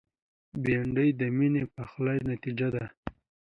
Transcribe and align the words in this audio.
بېنډۍ 0.63 1.09
د 1.19 1.21
میني 1.37 1.63
پخلي 1.75 2.17
نتیجه 2.31 2.67
ده 2.75 2.85